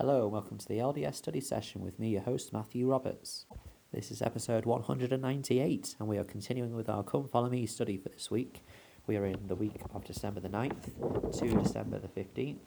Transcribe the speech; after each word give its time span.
Hello 0.00 0.22
and 0.22 0.30
welcome 0.30 0.58
to 0.58 0.68
the 0.68 0.78
LDS 0.78 1.16
study 1.16 1.40
session 1.40 1.80
with 1.80 1.98
me, 1.98 2.10
your 2.10 2.22
host 2.22 2.52
Matthew 2.52 2.88
Roberts. 2.88 3.46
This 3.92 4.12
is 4.12 4.22
episode 4.22 4.64
198 4.64 5.96
and 5.98 6.08
we 6.08 6.18
are 6.18 6.22
continuing 6.22 6.76
with 6.76 6.88
our 6.88 7.02
Come 7.02 7.26
Follow 7.26 7.50
Me 7.50 7.66
study 7.66 7.96
for 7.96 8.08
this 8.08 8.30
week. 8.30 8.62
We 9.08 9.16
are 9.16 9.26
in 9.26 9.48
the 9.48 9.56
week 9.56 9.80
of 9.92 10.04
December 10.04 10.38
the 10.38 10.50
9th 10.50 11.40
to 11.40 11.62
December 11.64 11.98
the 11.98 12.06
15th, 12.06 12.60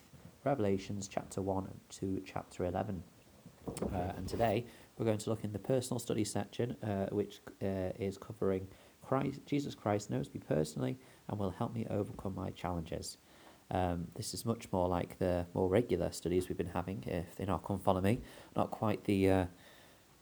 Revelations 0.44 1.08
chapter 1.08 1.42
1 1.42 1.70
to 2.02 2.22
chapter 2.26 2.66
11. 2.66 3.02
Uh, 3.82 3.96
and 4.18 4.28
today 4.28 4.66
we're 4.98 5.06
going 5.06 5.18
to 5.18 5.29
look 5.29 5.46
in 5.46 5.54
the 5.54 5.60
personal 5.60 6.00
study 6.00 6.26
section, 6.26 6.76
uh, 6.84 7.06
which 7.12 7.40
uh, 7.63 7.96
is 7.98 8.18
covering 8.18 8.68
Christ, 9.02 9.40
Jesus 9.46 9.74
Christ 9.74 10.10
knows 10.10 10.29
me 10.34 10.42
personally 10.46 11.00
and 11.29 11.40
will 11.40 11.52
help 11.52 11.74
me 11.74 11.88
overcome 11.90 12.36
my 12.36 12.50
challenges. 12.50 13.20
Um, 13.72 14.08
this 14.15 14.33
is 14.33 14.46
much 14.46 14.67
more 14.74 14.87
like 14.90 15.17
the 15.17 15.46
more 15.54 15.69
regular 15.69 16.12
studies 16.12 16.49
we've 16.49 16.58
been 16.58 16.67
having 16.67 17.04
if 17.08 17.40
in 17.40 17.49
our 17.49 17.59
Come 17.59 17.80
Follow 17.80 18.02
Me, 18.02 18.20
not 18.55 18.70
quite 18.70 19.05
the, 19.05 19.30
uh, 19.30 19.46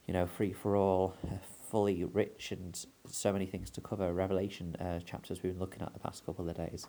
you 0.08 0.14
know, 0.14 0.28
free 0.28 0.54
for 0.54 0.76
all, 0.76 1.16
uh, 1.26 1.38
fully 1.70 2.04
rich 2.04 2.52
and 2.52 2.86
so 3.08 3.34
many 3.34 3.48
things 3.48 3.72
to 3.72 3.82
cover 3.82 4.14
Revelation 4.14 4.76
uh, 4.76 5.00
chapters 5.00 5.42
we've 5.42 5.54
been 5.54 5.60
looking 5.60 5.82
at 5.82 5.94
the 5.94 6.00
past 6.00 6.26
couple 6.26 6.48
of 6.48 6.56
days. 6.56 6.88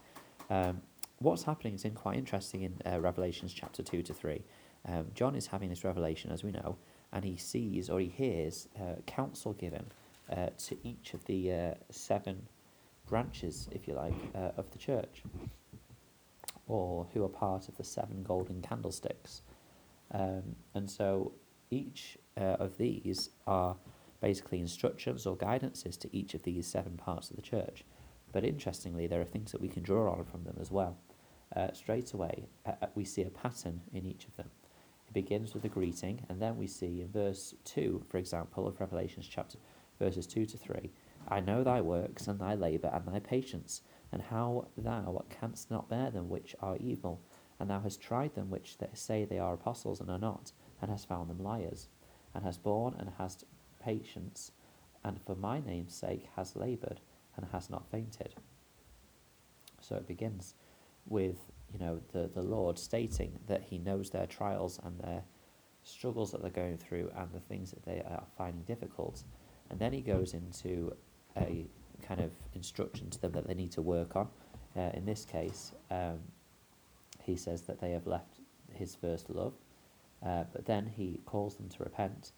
Um, 0.50 0.82
what's 1.18 1.44
happening 1.44 1.74
is 1.74 1.86
quite 1.94 2.18
interesting 2.18 2.62
in 2.62 2.74
uh, 2.84 3.00
Revelations 3.00 3.54
chapter 3.54 3.82
2 3.82 4.02
to 4.02 4.12
3. 4.12 4.42
Um, 4.86 5.06
John 5.14 5.34
is 5.34 5.46
having 5.46 5.70
this 5.70 5.82
revelation, 5.82 6.30
as 6.30 6.44
we 6.44 6.50
know, 6.50 6.76
and 7.12 7.24
he 7.24 7.36
sees 7.38 7.88
or 7.88 8.00
he 8.00 8.08
hears 8.08 8.68
uh, 8.78 9.00
counsel 9.06 9.54
given 9.54 9.86
to 10.58 10.76
each 10.84 11.12
of 11.12 11.24
the 11.24 11.74
seven 11.90 12.46
branches, 13.08 13.68
if 13.72 13.88
you 13.88 13.94
like, 13.94 14.14
of 14.56 14.70
the 14.70 14.78
church 14.78 15.24
or 16.70 17.08
who 17.12 17.24
are 17.24 17.28
part 17.28 17.68
of 17.68 17.76
the 17.76 17.84
seven 17.84 18.22
golden 18.22 18.62
candlesticks. 18.62 19.42
Um, 20.12 20.54
and 20.74 20.88
so 20.88 21.32
each 21.70 22.16
uh, 22.36 22.56
of 22.60 22.78
these 22.78 23.30
are 23.46 23.76
basically 24.20 24.60
instructions 24.60 25.26
or 25.26 25.36
guidances 25.36 25.98
to 25.98 26.16
each 26.16 26.34
of 26.34 26.44
these 26.44 26.66
seven 26.66 26.96
parts 26.96 27.30
of 27.30 27.36
the 27.36 27.42
church. 27.42 27.84
But 28.32 28.44
interestingly, 28.44 29.08
there 29.08 29.20
are 29.20 29.24
things 29.24 29.50
that 29.50 29.60
we 29.60 29.68
can 29.68 29.82
draw 29.82 30.12
on 30.12 30.24
from 30.24 30.44
them 30.44 30.58
as 30.60 30.70
well. 30.70 30.96
Uh, 31.54 31.72
straight 31.72 32.12
away, 32.12 32.46
uh, 32.64 32.72
uh 32.80 32.86
we 32.94 33.04
see 33.04 33.22
a 33.22 33.30
pattern 33.30 33.80
in 33.92 34.06
each 34.06 34.26
of 34.26 34.36
them. 34.36 34.50
It 35.08 35.14
begins 35.14 35.52
with 35.52 35.64
a 35.64 35.68
greeting, 35.68 36.24
and 36.28 36.40
then 36.40 36.56
we 36.56 36.68
see 36.68 37.00
in 37.00 37.08
verse 37.10 37.54
2, 37.64 38.04
for 38.08 38.18
example, 38.18 38.68
of 38.68 38.78
Revelations 38.78 39.26
chapter 39.28 39.58
verses 39.98 40.26
2 40.28 40.46
to 40.46 40.56
3, 40.56 40.90
I 41.30 41.38
know 41.40 41.62
thy 41.62 41.80
works 41.80 42.26
and 42.26 42.40
thy 42.40 42.54
labour 42.54 42.90
and 42.92 43.06
thy 43.06 43.20
patience, 43.20 43.82
and 44.10 44.20
how 44.20 44.68
thou 44.76 45.24
canst 45.30 45.70
not 45.70 45.88
bear 45.88 46.10
them 46.10 46.28
which 46.28 46.56
are 46.60 46.76
evil, 46.76 47.22
and 47.58 47.70
thou 47.70 47.80
hast 47.80 48.00
tried 48.00 48.34
them 48.34 48.50
which 48.50 48.76
say 48.94 49.24
they 49.24 49.38
are 49.38 49.54
apostles 49.54 50.00
and 50.00 50.10
are 50.10 50.18
not, 50.18 50.52
and 50.82 50.90
hast 50.90 51.08
found 51.08 51.30
them 51.30 51.42
liars, 51.42 51.88
and 52.34 52.44
hast 52.44 52.62
borne 52.64 52.94
and 52.98 53.12
hast 53.18 53.44
patience, 53.80 54.50
and 55.04 55.20
for 55.24 55.36
my 55.36 55.60
name's 55.60 55.94
sake 55.94 56.26
has 56.34 56.56
laboured, 56.56 57.00
and 57.36 57.46
has 57.52 57.70
not 57.70 57.90
fainted. 57.90 58.34
So 59.80 59.94
it 59.96 60.08
begins 60.08 60.54
with, 61.06 61.38
you 61.72 61.78
know, 61.78 62.00
the, 62.12 62.28
the 62.34 62.42
Lord 62.42 62.78
stating 62.78 63.38
that 63.46 63.62
he 63.62 63.78
knows 63.78 64.10
their 64.10 64.26
trials 64.26 64.80
and 64.82 64.98
their 64.98 65.22
struggles 65.84 66.32
that 66.32 66.42
they're 66.42 66.50
going 66.50 66.76
through 66.76 67.10
and 67.16 67.28
the 67.32 67.40
things 67.40 67.70
that 67.70 67.84
they 67.84 68.00
are 68.00 68.24
finding 68.36 68.62
difficult. 68.64 69.22
And 69.70 69.78
then 69.78 69.92
he 69.92 70.00
goes 70.00 70.34
into 70.34 70.94
a 71.36 71.66
kind 72.02 72.20
of 72.20 72.30
instruction 72.54 73.10
to 73.10 73.20
them 73.20 73.32
that 73.32 73.46
they 73.46 73.54
need 73.54 73.72
to 73.72 73.82
work 73.82 74.16
on. 74.16 74.28
Uh, 74.76 74.90
in 74.94 75.04
this 75.04 75.24
case, 75.24 75.72
um, 75.90 76.18
he 77.22 77.36
says 77.36 77.62
that 77.62 77.80
they 77.80 77.90
have 77.92 78.06
left 78.06 78.40
his 78.72 78.94
first 78.94 79.28
love, 79.30 79.54
uh, 80.24 80.44
but 80.52 80.64
then 80.64 80.86
he 80.86 81.20
calls 81.26 81.56
them 81.56 81.68
to 81.68 81.82
repent, 81.82 82.32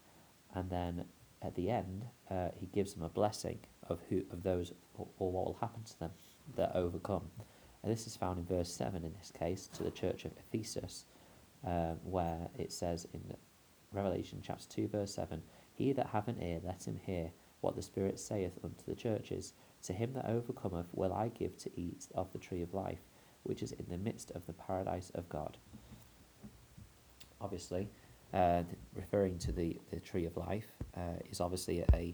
and 0.55 0.69
then 0.69 1.05
at 1.41 1.55
the 1.55 1.69
end, 1.69 2.05
uh, 2.31 2.49
he 2.59 2.67
gives 2.67 2.93
them 2.93 3.03
a 3.03 3.09
blessing 3.09 3.59
of 3.89 3.99
who 4.09 4.23
of 4.31 4.43
those 4.43 4.71
or, 4.95 5.07
what 5.17 5.45
will 5.45 5.57
happen 5.59 5.83
to 5.83 5.99
them 5.99 6.11
that 6.55 6.71
overcome. 6.75 7.29
And 7.81 7.91
this 7.91 8.07
is 8.07 8.15
found 8.15 8.39
in 8.39 8.45
verse 8.45 8.71
seven 8.71 9.03
in 9.03 9.13
this 9.19 9.31
case 9.31 9.67
to 9.73 9.83
the 9.83 9.91
church 9.91 10.25
of 10.25 10.31
Ephesus, 10.37 11.05
um, 11.65 11.97
where 12.03 12.47
it 12.57 12.71
says 12.71 13.07
in 13.13 13.21
Revelation 13.91 14.41
chapter 14.41 14.67
two 14.69 14.87
verse 14.87 15.13
seven, 15.13 15.43
"He 15.73 15.91
that 15.93 16.07
hath 16.07 16.27
an 16.27 16.41
ear, 16.41 16.61
let 16.63 16.87
him 16.87 16.99
hear." 17.05 17.31
What 17.63 17.75
the 17.75 17.81
Spirit 17.81 18.19
saith 18.19 18.59
unto 18.63 18.83
the 18.87 18.95
churches. 18.95 19.53
To 19.83 19.93
him 19.93 20.13
that 20.13 20.25
overcometh 20.25 20.87
will 20.93 21.13
I 21.13 21.29
give 21.29 21.57
to 21.59 21.71
eat 21.75 22.07
of 22.13 22.31
the 22.33 22.39
tree 22.39 22.61
of 22.61 22.73
life, 22.73 22.99
which 23.43 23.63
is 23.63 23.71
in 23.71 23.85
the 23.89 23.97
midst 23.97 24.31
of 24.31 24.45
the 24.45 24.53
paradise 24.53 25.11
of 25.15 25.27
God. 25.29 25.57
Obviously, 27.41 27.89
uh, 28.33 28.63
referring 28.95 29.37
to 29.39 29.51
the, 29.51 29.77
the 29.91 29.99
tree 29.99 30.25
of 30.25 30.35
life 30.37 30.67
uh, 30.97 31.19
is 31.29 31.39
obviously 31.39 31.83
a 31.93 32.13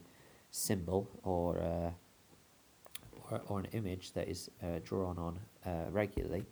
symbol 0.51 1.09
or, 1.23 1.59
uh, 1.59 1.91
or, 3.31 3.41
or, 3.47 3.59
an 3.59 3.67
image 3.73 4.13
that 4.13 4.27
is 4.27 4.49
uh, 4.63 4.79
drawn 4.83 5.17
on 5.17 5.39
uh, 5.65 5.89
regularly 5.91 6.45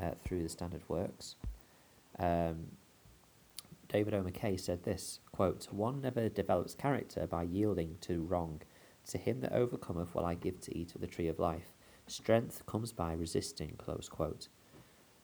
uh, 0.00 0.10
through 0.24 0.42
the 0.42 0.48
standard 0.48 0.82
works. 0.88 1.36
Um, 2.18 2.66
David 3.94 4.14
O. 4.14 4.24
McKay 4.24 4.58
said 4.58 4.82
this 4.82 5.20
quote, 5.30 5.68
One 5.70 6.00
never 6.00 6.28
develops 6.28 6.74
character 6.74 7.28
by 7.28 7.44
yielding 7.44 7.96
to 8.00 8.24
wrong. 8.24 8.60
To 9.10 9.18
him 9.18 9.40
that 9.42 9.52
overcometh 9.52 10.16
will 10.16 10.24
I 10.24 10.34
give 10.34 10.60
to 10.62 10.76
eat 10.76 10.96
of 10.96 11.00
the 11.00 11.06
tree 11.06 11.28
of 11.28 11.38
life. 11.38 11.72
Strength 12.08 12.66
comes 12.66 12.90
by 12.90 13.12
resisting. 13.12 13.76
Close 13.78 14.08
quote. 14.08 14.48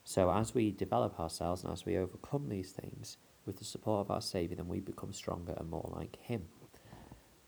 So 0.04 0.30
as 0.30 0.54
we 0.54 0.70
develop 0.70 1.18
ourselves 1.18 1.64
and 1.64 1.72
as 1.72 1.84
we 1.84 1.98
overcome 1.98 2.48
these 2.48 2.70
things 2.70 3.16
with 3.44 3.56
the 3.58 3.64
support 3.64 4.06
of 4.06 4.10
our 4.12 4.20
Saviour, 4.20 4.54
then 4.54 4.68
we 4.68 4.78
become 4.78 5.12
stronger 5.12 5.56
and 5.58 5.68
more 5.68 5.90
like 5.92 6.14
Him. 6.22 6.44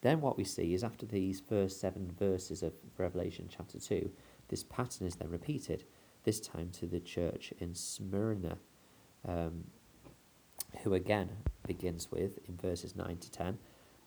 Then 0.01 0.21
what 0.21 0.37
we 0.37 0.43
see 0.43 0.75
is 0.75 0.83
after 0.83 1.07
these 1.07 1.39
first 1.39 1.81
seven 1.81 2.11
verses 2.19 2.65
of 2.65 2.73
Revelation 2.99 3.47
chapter 3.49 3.79
2, 3.79 4.11
this 4.49 4.65
pattern 4.65 5.07
is 5.07 5.15
then 5.15 5.31
repeated, 5.31 5.85
this 6.25 6.41
time 6.41 6.71
to 6.81 6.87
the 6.87 6.99
church 6.99 7.55
in 7.61 7.77
Smyrna. 7.77 8.59
Um, 9.25 9.67
who 10.83 10.95
again 10.95 11.31
begins 11.67 12.11
with, 12.11 12.39
in 12.49 12.57
verses 12.57 12.97
9 12.97 13.17
to 13.19 13.31
10, 13.31 13.59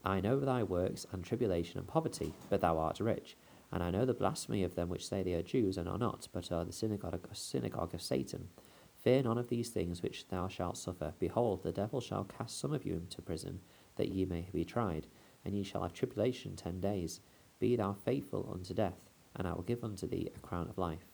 I 0.03 0.20
know 0.20 0.40
thy 0.40 0.64
works 0.64 1.06
and 1.12 1.24
tribulation 1.24 1.80
and 1.80 1.88
poverty, 1.88 2.34
but 2.50 2.62
thou 2.62 2.78
art 2.78 3.00
rich. 3.00 3.38
And 3.72 3.81
I 3.81 3.92
know 3.92 4.06
the 4.06 4.14
blasphemy 4.14 4.64
of 4.64 4.76
them 4.76 4.90
which 4.90 5.08
say 5.08 5.24
they 5.24 5.34
are 5.34 5.42
Jews 5.42 5.78
and 5.78 5.90
are 5.90 5.98
not, 5.98 6.28
but 6.31 6.52
are 6.52 6.64
the 6.64 6.72
synagogue, 6.72 7.28
synagogue 7.34 7.94
of 7.94 8.02
Satan. 8.02 8.50
Fear 9.03 9.24
none 9.24 9.38
of 9.38 9.50
these 9.50 9.70
things 9.70 10.02
which 10.02 10.28
thou 10.28 10.48
shalt 10.48 10.78
suffer. 10.78 11.14
Behold, 11.20 11.64
the 11.64 11.72
devil 11.72 12.02
shall 12.02 12.24
cast 12.24 12.59
some 12.59 12.74
of 12.74 12.86
you 12.86 12.94
into 12.94 13.22
prison, 13.22 13.59
that 13.96 14.09
ye 14.09 14.26
may 14.26 14.47
be 14.53 14.64
tried, 14.64 15.08
and 15.44 15.56
ye 15.56 15.64
shall 15.64 15.84
have 15.84 15.94
tribulation 15.94 16.56
ten 16.56 16.80
days. 16.80 17.20
Be 17.59 17.76
thou 17.76 17.94
faithful 17.94 18.50
unto 18.53 18.74
death, 18.74 19.09
and 19.36 19.47
I 19.47 19.53
will 19.53 19.64
give 19.64 19.84
unto 19.84 20.08
thee 20.08 20.30
a 20.36 20.40
crown 20.40 20.70
of 20.70 20.78
life. 20.78 21.06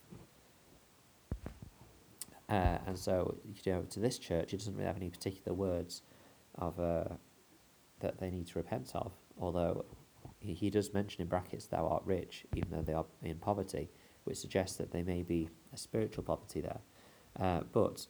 Uh, 2.52 2.78
and 2.86 3.00
so, 3.00 3.38
you 3.46 3.72
know, 3.72 3.82
to 3.90 4.02
this 4.02 4.20
church, 4.20 4.54
it 4.54 4.58
doesn't 4.58 4.76
really 4.76 4.86
have 4.86 4.98
any 4.98 5.10
particular 5.10 5.56
words 5.56 6.02
of 6.56 6.78
uh, 6.80 7.06
that 8.02 8.20
they 8.20 8.30
need 8.30 8.46
to 8.46 8.60
repent 8.60 8.92
of. 8.94 9.14
Although 9.40 9.86
he, 10.40 10.54
he 10.54 10.70
does 10.70 10.94
mention 10.94 11.22
in 11.22 11.30
brackets, 11.30 11.68
"Thou 11.68 11.88
art 11.88 12.04
rich," 12.06 12.46
even 12.54 12.72
though 12.72 12.82
they 12.82 12.94
are 12.94 13.06
in 13.24 13.38
poverty, 13.38 13.90
which 14.26 14.38
suggests 14.38 14.76
that 14.78 14.92
they 14.92 15.02
may 15.02 15.24
be 15.24 15.50
a 15.74 15.78
spiritual 15.78 16.26
poverty 16.26 16.60
there. 16.60 16.82
Uh, 17.40 17.62
but 17.72 18.08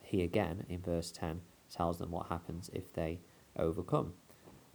he 0.00 0.22
again, 0.22 0.64
in 0.70 0.80
verse 0.80 1.12
ten, 1.12 1.42
tells 1.70 1.98
them 1.98 2.10
what 2.10 2.28
happens 2.28 2.70
if 2.72 2.90
they 2.94 3.20
overcome, 3.58 4.14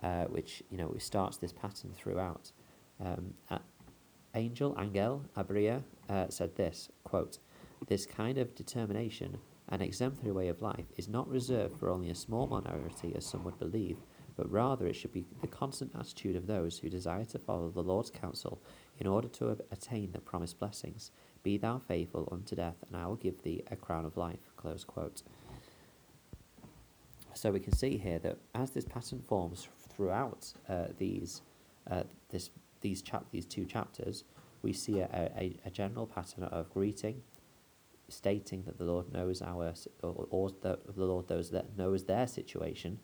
uh, 0.04 0.26
which 0.26 0.62
you 0.70 0.78
know 0.78 0.94
starts 1.00 1.38
this 1.38 1.52
pattern 1.52 1.92
throughout. 1.96 2.52
Um, 3.04 3.34
Angel 4.36 4.78
Angel 4.80 5.26
Abrea 5.36 5.82
uh, 6.08 6.28
said 6.30 6.56
this 6.56 6.90
quote. 7.04 7.40
This 7.88 8.06
kind 8.06 8.38
of 8.38 8.56
determination, 8.56 9.38
an 9.70 9.82
exemplary 9.82 10.32
way 10.32 10.48
of 10.48 10.62
life, 10.62 10.86
is 10.98 11.08
not 11.08 11.30
reserved 11.30 11.78
for 11.78 11.90
only 11.90 12.10
a 12.10 12.16
small 12.16 12.48
minority, 12.48 13.14
as 13.16 13.26
some 13.26 13.44
would 13.44 13.58
believe, 13.58 13.98
but 14.36 14.52
rather 14.52 14.88
it 14.88 14.96
should 14.96 15.12
be 15.12 15.26
the 15.42 15.48
constant 15.48 15.92
attitude 15.98 16.36
of 16.36 16.48
those 16.48 16.80
who 16.80 16.90
desire 16.90 17.26
to 17.26 17.40
follow 17.40 17.70
the 17.70 17.84
Lord's 17.84 18.10
counsel 18.10 18.62
in 19.00 19.08
order 19.08 19.28
to 19.28 19.58
attain 19.72 20.12
the 20.12 20.20
promised 20.20 20.60
blessings. 20.60 21.12
Be 21.44 21.58
thou 21.58 21.80
faithful 21.80 22.28
unto 22.32 22.56
death, 22.56 22.78
and 22.88 22.96
I 22.96 23.08
will 23.08 23.16
give 23.16 23.42
thee 23.44 23.64
a 23.72 23.76
crown 23.76 24.06
of 24.06 24.18
life. 24.18 24.40
Close 24.58 24.84
quote. 24.84 25.24
So 27.34 27.52
we 27.52 27.60
can 27.60 27.74
see 27.74 27.98
here 27.98 28.20
that 28.20 28.38
as 28.56 28.72
this 28.72 28.86
pattern 28.86 29.22
forms 29.28 29.68
throughout 29.90 30.52
uh, 30.68 30.88
these 30.98 31.42
uh, 31.90 32.04
this 32.30 32.50
these 32.82 33.02
chap 33.02 33.26
these 33.32 33.46
two 33.46 33.66
chapters, 33.66 34.24
we 34.62 34.74
see 34.74 35.00
a, 35.00 35.32
a, 35.38 35.58
a 35.66 35.70
general 35.70 36.06
pattern 36.06 36.44
of 36.46 36.70
greeting, 36.74 37.22
stating 38.10 38.64
that 38.64 38.78
the 38.78 38.84
Lord 38.84 39.12
knows 39.12 39.42
our 39.42 39.74
or, 40.04 40.28
or 40.30 40.50
that 40.62 40.96
the 40.96 41.06
Lord 41.06 41.30
knows 41.30 41.52
that 41.52 41.78
knows 41.78 42.06
their 42.06 42.28
situation, 42.28 43.00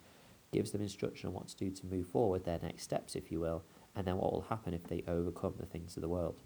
gives 0.51 0.71
them 0.71 0.81
instruction 0.81 1.27
on 1.27 1.33
what 1.33 1.47
to 1.49 1.55
do 1.55 1.71
to 1.71 1.85
move 1.85 2.07
forward, 2.07 2.45
their 2.45 2.59
next 2.61 2.83
steps, 2.83 3.15
if 3.15 3.31
you 3.31 3.39
will, 3.39 3.63
and 3.95 4.05
then 4.05 4.17
what 4.17 4.31
will 4.31 4.45
happen 4.49 4.73
if 4.73 4.83
they 4.87 5.03
overcome 5.07 5.55
the 5.59 5.65
things 5.65 5.95
of 5.95 6.01
the 6.01 6.09
world. 6.09 6.41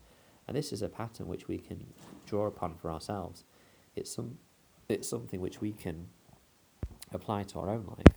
And 0.47 0.57
this 0.57 0.73
is 0.73 0.81
a 0.81 0.89
pattern 0.89 1.27
which 1.27 1.47
we 1.47 1.59
can 1.59 1.85
draw 2.25 2.47
upon 2.47 2.75
for 2.75 2.91
ourselves. 2.91 3.43
It's 3.95 4.11
some 4.11 4.37
it's 4.87 5.07
something 5.07 5.39
which 5.39 5.61
we 5.61 5.71
can 5.71 6.07
apply 7.13 7.43
to 7.43 7.59
our 7.59 7.69
own 7.69 7.85
life 7.85 8.15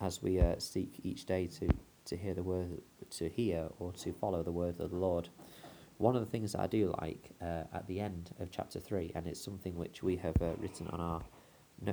as 0.00 0.22
we 0.22 0.40
uh, 0.40 0.56
seek 0.58 1.00
each 1.04 1.26
day 1.26 1.46
to, 1.46 1.68
to 2.06 2.16
hear 2.16 2.34
the 2.34 2.42
word, 2.42 2.80
to 3.10 3.28
hear 3.28 3.68
or 3.78 3.92
to 3.92 4.12
follow 4.12 4.42
the 4.42 4.52
word 4.52 4.80
of 4.80 4.90
the 4.90 4.96
Lord. 4.96 5.28
One 6.00 6.16
of 6.16 6.22
the 6.22 6.30
things 6.30 6.52
that 6.52 6.62
I 6.62 6.66
do 6.66 6.94
like 7.02 7.32
uh, 7.42 7.64
at 7.74 7.86
the 7.86 8.00
end 8.00 8.30
of 8.40 8.50
chapter 8.50 8.80
three, 8.80 9.12
and 9.14 9.26
it's 9.26 9.38
something 9.38 9.76
which 9.76 10.02
we 10.02 10.16
have 10.16 10.34
uh, 10.40 10.52
written 10.58 10.88
on 10.88 10.98
our 10.98 11.20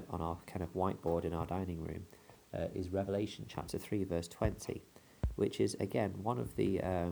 on 0.09 0.21
our 0.21 0.37
kind 0.47 0.63
of 0.63 0.73
whiteboard 0.73 1.25
in 1.25 1.33
our 1.33 1.45
dining 1.45 1.81
room, 1.81 2.05
uh, 2.53 2.67
is 2.73 2.87
Revelation 2.89 3.43
chapter 3.49 3.77
three, 3.77 4.05
verse 4.05 4.29
twenty, 4.29 4.81
which 5.35 5.59
is 5.59 5.75
again 5.81 6.13
one 6.23 6.39
of 6.39 6.55
the 6.55 6.79
uh, 6.81 7.09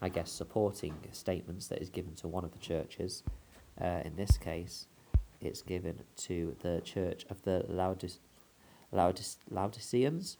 I 0.00 0.08
guess 0.10 0.30
supporting 0.30 0.94
statements 1.10 1.66
that 1.66 1.82
is 1.82 1.90
given 1.90 2.14
to 2.16 2.28
one 2.28 2.44
of 2.44 2.52
the 2.52 2.60
churches. 2.60 3.24
Uh, 3.80 4.00
in 4.04 4.14
this 4.14 4.38
case, 4.38 4.86
it's 5.40 5.60
given 5.60 6.04
to 6.18 6.54
the 6.60 6.82
church 6.84 7.26
of 7.30 7.42
the 7.42 7.64
Laodice- 7.68 8.20
Laodice- 8.92 9.38
Laodiceans, 9.50 10.38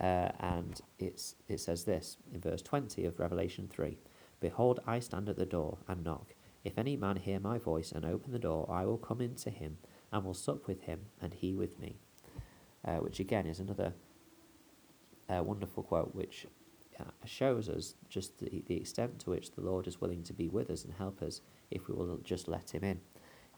uh, 0.00 0.28
and 0.38 0.80
it's, 1.00 1.34
it 1.48 1.58
says 1.58 1.82
this 1.82 2.18
in 2.32 2.40
verse 2.40 2.62
20 2.62 3.04
of 3.04 3.18
Revelation 3.18 3.66
3 3.68 3.98
Behold, 4.40 4.80
I 4.86 5.00
stand 5.00 5.28
at 5.28 5.36
the 5.36 5.46
door 5.46 5.78
and 5.88 6.04
knock. 6.04 6.34
If 6.64 6.78
any 6.78 6.96
man 6.96 7.16
hear 7.16 7.40
my 7.40 7.58
voice 7.58 7.92
and 7.92 8.04
open 8.04 8.32
the 8.32 8.38
door, 8.38 8.68
I 8.70 8.84
will 8.84 8.98
come 8.98 9.20
in 9.20 9.34
to 9.36 9.50
him 9.50 9.78
and 10.12 10.24
will 10.24 10.34
sup 10.34 10.66
with 10.66 10.82
him, 10.82 11.06
and 11.20 11.34
he 11.34 11.54
with 11.54 11.78
me. 11.78 11.96
Uh, 12.84 12.96
which 12.96 13.20
again 13.20 13.46
is 13.46 13.58
another 13.58 13.92
uh, 15.28 15.42
wonderful 15.42 15.82
quote, 15.82 16.14
which 16.14 16.46
uh, 17.00 17.04
shows 17.24 17.68
us 17.68 17.94
just 18.08 18.38
the, 18.38 18.62
the 18.66 18.76
extent 18.76 19.18
to 19.20 19.30
which 19.30 19.52
the 19.52 19.60
Lord 19.60 19.86
is 19.86 20.00
willing 20.00 20.22
to 20.24 20.32
be 20.32 20.48
with 20.48 20.70
us 20.70 20.84
and 20.84 20.94
help 20.94 21.22
us 21.22 21.40
if 21.70 21.88
we 21.88 21.94
will 21.94 22.18
just 22.18 22.48
let 22.48 22.70
Him 22.70 22.84
in. 22.84 23.00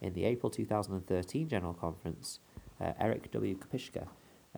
In 0.00 0.14
the 0.14 0.24
April 0.24 0.50
2013 0.50 1.48
General 1.48 1.74
Conference, 1.74 2.40
uh, 2.80 2.92
Erich 2.98 3.30
W. 3.30 3.56
Kopischke 3.56 4.06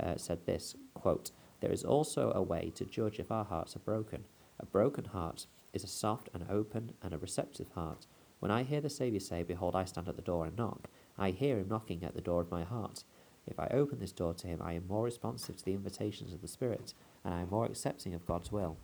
uh, 0.00 0.16
said 0.16 0.46
this 0.46 0.76
quote, 0.94 1.32
There 1.60 1.72
is 1.72 1.84
also 1.84 2.32
a 2.34 2.42
way 2.42 2.72
to 2.76 2.84
judge 2.84 3.18
if 3.18 3.30
our 3.30 3.44
hearts 3.44 3.76
are 3.76 3.80
broken. 3.80 4.24
A 4.62 4.66
broken 4.66 5.06
heart 5.06 5.46
is 5.72 5.82
a 5.82 5.88
soft 5.88 6.28
and 6.32 6.46
open 6.48 6.92
and 7.02 7.12
a 7.12 7.18
receptive 7.18 7.70
heart. 7.74 8.06
When 8.38 8.50
I 8.50 8.62
hear 8.62 8.80
the 8.80 8.88
Saviour 8.88 9.20
say, 9.20 9.42
Behold, 9.42 9.74
I 9.74 9.84
stand 9.84 10.08
at 10.08 10.16
the 10.16 10.22
door 10.22 10.46
and 10.46 10.56
knock, 10.56 10.88
I 11.18 11.30
hear 11.30 11.58
him 11.58 11.68
knocking 11.68 12.04
at 12.04 12.14
the 12.14 12.20
door 12.20 12.40
of 12.40 12.50
my 12.50 12.62
heart. 12.62 13.04
If 13.46 13.58
I 13.58 13.66
open 13.72 13.98
this 13.98 14.12
door 14.12 14.34
to 14.34 14.46
him, 14.46 14.60
I 14.62 14.74
am 14.74 14.86
more 14.86 15.04
responsive 15.04 15.56
to 15.56 15.64
the 15.64 15.74
invitations 15.74 16.32
of 16.32 16.40
the 16.42 16.48
Spirit, 16.48 16.94
and 17.24 17.34
I 17.34 17.40
am 17.40 17.50
more 17.50 17.66
accepting 17.66 18.14
of 18.14 18.26
God's 18.26 18.52
will. 18.52 18.76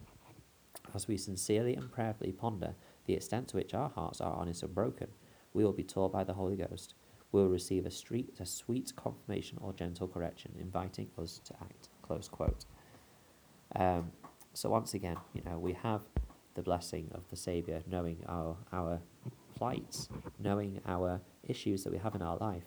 As 0.94 1.06
we 1.06 1.16
sincerely 1.16 1.74
and 1.74 1.92
prayerfully 1.92 2.32
ponder 2.32 2.74
the 3.06 3.14
extent 3.14 3.48
to 3.48 3.56
which 3.56 3.74
our 3.74 3.88
hearts 3.88 4.20
are 4.20 4.34
honest 4.34 4.62
and 4.62 4.74
broken, 4.74 5.08
we 5.54 5.64
will 5.64 5.72
be 5.72 5.84
taught 5.84 6.12
by 6.12 6.24
the 6.24 6.34
Holy 6.34 6.56
Ghost. 6.56 6.94
We 7.30 7.40
will 7.40 7.48
receive 7.48 7.86
a, 7.86 7.90
street, 7.90 8.34
a 8.40 8.46
sweet 8.46 8.92
confirmation 8.96 9.58
or 9.60 9.72
gentle 9.72 10.08
correction, 10.08 10.52
inviting 10.58 11.08
us 11.20 11.40
to 11.44 11.54
act. 11.60 11.88
Close 12.02 12.28
quote. 12.28 12.64
Um, 13.76 14.10
so 14.58 14.68
once 14.68 14.92
again, 14.92 15.16
you 15.34 15.42
know, 15.46 15.56
we 15.56 15.72
have 15.72 16.00
the 16.54 16.62
blessing 16.62 17.08
of 17.14 17.22
the 17.30 17.36
Saviour, 17.36 17.80
knowing 17.88 18.24
our 18.26 18.56
our 18.72 19.00
plights, 19.54 20.08
knowing 20.40 20.80
our 20.84 21.20
issues 21.44 21.84
that 21.84 21.92
we 21.92 21.98
have 21.98 22.16
in 22.16 22.22
our 22.22 22.36
life. 22.38 22.64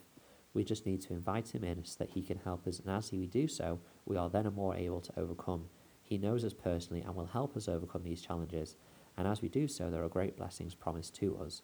We 0.54 0.64
just 0.64 0.86
need 0.86 1.02
to 1.02 1.14
invite 1.14 1.54
Him 1.54 1.66
in 1.66 1.84
so 1.84 1.98
that 2.00 2.12
He 2.12 2.22
can 2.22 2.38
help 2.46 2.66
us, 2.66 2.80
and 2.80 2.90
as 2.90 3.12
we 3.12 3.26
do 3.26 3.46
so, 3.46 3.82
we 4.06 4.16
are 4.16 4.30
then 4.30 4.50
more 4.56 4.74
able 4.74 5.02
to 5.02 5.20
overcome. 5.20 5.66
He 6.02 6.18
knows 6.18 6.46
us 6.46 6.54
personally 6.54 7.02
and 7.02 7.14
will 7.14 7.26
help 7.26 7.58
us 7.58 7.68
overcome 7.68 8.04
these 8.06 8.22
challenges, 8.22 8.78
and 9.18 9.28
as 9.28 9.42
we 9.42 9.50
do 9.50 9.68
so, 9.68 9.92
there 9.92 10.02
are 10.02 10.08
great 10.08 10.38
blessings 10.38 10.74
promised 10.74 11.14
to 11.16 11.38
us. 11.44 11.62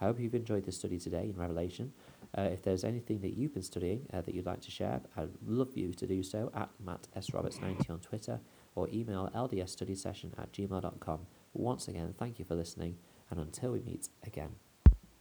I 0.00 0.06
hope 0.06 0.18
you've 0.18 0.34
enjoyed 0.34 0.64
this 0.64 0.78
study 0.78 0.98
today 0.98 1.24
in 1.24 1.36
Revelation. 1.36 1.92
Uh, 2.36 2.48
if 2.52 2.62
there's 2.62 2.84
anything 2.84 3.20
that 3.20 3.34
you've 3.36 3.52
been 3.52 3.62
studying 3.62 4.06
uh, 4.10 4.22
that 4.22 4.34
you'd 4.34 4.46
like 4.46 4.62
to 4.62 4.70
share, 4.70 5.02
I'd 5.18 5.28
love 5.46 5.68
you 5.74 5.92
to 5.92 6.06
do 6.06 6.22
so 6.22 6.50
at 6.54 6.70
Matt 6.82 7.08
S. 7.14 7.28
Roberts90 7.28 7.90
on 7.90 8.00
Twitter 8.00 8.40
or 8.76 8.88
email 8.92 9.28
ldsstudysession 9.34 10.38
at 10.38 10.52
gmail.com. 10.52 11.26
Once 11.52 11.88
again, 11.88 12.14
thank 12.16 12.38
you 12.38 12.44
for 12.44 12.54
listening, 12.54 12.98
and 13.30 13.40
until 13.40 13.72
we 13.72 13.80
meet 13.80 14.08
again. 14.24 14.50